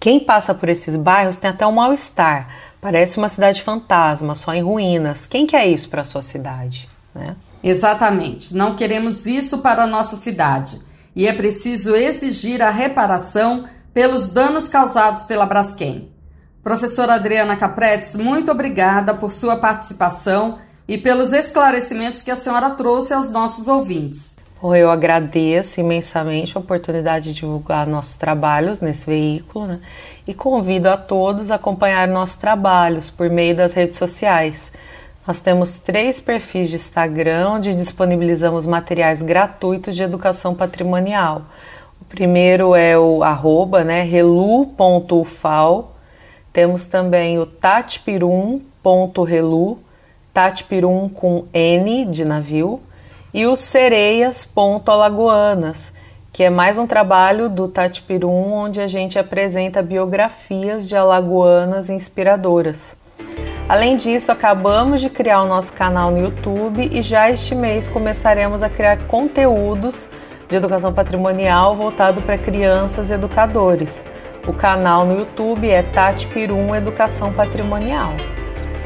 Quem 0.00 0.20
passa 0.20 0.54
por 0.54 0.68
esses 0.68 0.94
bairros 0.94 1.38
tem 1.38 1.50
até 1.50 1.66
um 1.66 1.72
mal-estar, 1.72 2.48
Parece 2.80 3.18
uma 3.18 3.28
cidade 3.28 3.62
fantasma, 3.62 4.34
só 4.34 4.54
em 4.54 4.62
ruínas. 4.62 5.26
Quem 5.26 5.46
quer 5.46 5.66
isso 5.66 5.88
para 5.88 6.02
a 6.02 6.04
sua 6.04 6.22
cidade? 6.22 6.88
Né? 7.14 7.36
Exatamente. 7.62 8.54
Não 8.54 8.76
queremos 8.76 9.26
isso 9.26 9.58
para 9.58 9.82
a 9.82 9.86
nossa 9.86 10.16
cidade. 10.16 10.80
E 11.14 11.26
é 11.26 11.32
preciso 11.32 11.96
exigir 11.96 12.62
a 12.62 12.70
reparação 12.70 13.64
pelos 13.92 14.30
danos 14.30 14.68
causados 14.68 15.24
pela 15.24 15.46
Braskem. 15.46 16.12
Professora 16.62 17.14
Adriana 17.14 17.56
Capretes, 17.56 18.14
muito 18.14 18.52
obrigada 18.52 19.14
por 19.14 19.32
sua 19.32 19.56
participação 19.56 20.58
e 20.86 20.96
pelos 20.96 21.32
esclarecimentos 21.32 22.22
que 22.22 22.30
a 22.30 22.36
senhora 22.36 22.70
trouxe 22.70 23.12
aos 23.12 23.28
nossos 23.28 23.68
ouvintes. 23.68 24.37
Eu 24.60 24.90
agradeço 24.90 25.78
imensamente 25.78 26.56
a 26.56 26.60
oportunidade 26.60 27.32
de 27.32 27.40
divulgar 27.40 27.86
nossos 27.86 28.16
trabalhos 28.16 28.80
nesse 28.80 29.06
veículo 29.06 29.68
né? 29.68 29.78
e 30.26 30.34
convido 30.34 30.88
a 30.88 30.96
todos 30.96 31.52
a 31.52 31.54
acompanhar 31.54 32.08
nossos 32.08 32.34
trabalhos 32.34 33.08
por 33.08 33.30
meio 33.30 33.54
das 33.54 33.72
redes 33.72 33.96
sociais. 33.96 34.72
Nós 35.24 35.40
temos 35.40 35.78
três 35.78 36.20
perfis 36.20 36.70
de 36.70 36.76
Instagram 36.76 37.50
onde 37.50 37.72
disponibilizamos 37.72 38.66
materiais 38.66 39.22
gratuitos 39.22 39.94
de 39.94 40.02
educação 40.02 40.56
patrimonial. 40.56 41.42
O 42.00 42.04
primeiro 42.04 42.74
é 42.74 42.98
o 42.98 43.22
arroba, 43.22 43.84
né, 43.84 44.02
relu.ufal. 44.02 45.94
Temos 46.52 46.88
também 46.88 47.38
o 47.38 47.46
tatpirum.relu, 47.46 48.58
tatpirum 50.34 51.08
com 51.08 51.44
N 51.52 52.06
de 52.06 52.24
navio 52.24 52.82
e 53.32 53.46
o 53.46 53.54
Sereias.alagoanas, 53.54 55.94
que 56.32 56.42
é 56.44 56.50
mais 56.50 56.78
um 56.78 56.86
trabalho 56.86 57.48
do 57.48 57.68
Tati 57.68 58.02
Pirum, 58.02 58.52
onde 58.52 58.80
a 58.80 58.88
gente 58.88 59.18
apresenta 59.18 59.82
biografias 59.82 60.88
de 60.88 60.96
alagoanas 60.96 61.90
inspiradoras. 61.90 62.96
Além 63.68 63.98
disso, 63.98 64.32
acabamos 64.32 65.00
de 65.00 65.10
criar 65.10 65.42
o 65.42 65.46
nosso 65.46 65.74
canal 65.74 66.10
no 66.10 66.18
YouTube 66.18 66.88
e 66.90 67.02
já 67.02 67.30
este 67.30 67.54
mês 67.54 67.86
começaremos 67.86 68.62
a 68.62 68.70
criar 68.70 68.96
conteúdos 69.06 70.08
de 70.48 70.56
educação 70.56 70.94
patrimonial 70.94 71.76
voltado 71.76 72.22
para 72.22 72.38
crianças 72.38 73.10
e 73.10 73.12
educadores. 73.12 74.06
O 74.46 74.54
canal 74.54 75.04
no 75.04 75.18
YouTube 75.18 75.68
é 75.68 75.82
Tati 75.82 76.26
Pirum 76.28 76.74
Educação 76.74 77.30
Patrimonial. 77.34 78.14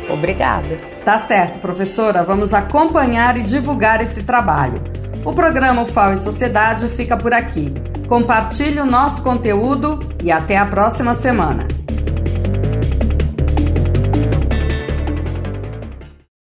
Obrigada! 0.09 0.79
Tá 1.05 1.19
certo, 1.19 1.59
professora, 1.59 2.23
vamos 2.23 2.55
acompanhar 2.55 3.37
e 3.37 3.43
divulgar 3.43 4.01
esse 4.01 4.23
trabalho. 4.23 4.81
O 5.25 5.33
programa 5.33 5.85
FAO 5.85 6.13
e 6.13 6.17
Sociedade 6.17 6.89
fica 6.89 7.17
por 7.17 7.33
aqui. 7.33 7.73
Compartilhe 8.09 8.81
o 8.81 8.87
nosso 8.87 9.23
conteúdo 9.23 10.01
e 10.23 10.31
até 10.31 10.57
a 10.57 10.67
próxima 10.67 11.15
semana. 11.15 11.67